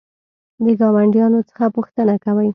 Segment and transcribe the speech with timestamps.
[0.65, 2.49] د ګاونډیانو څخه پوښتنه کوئ؟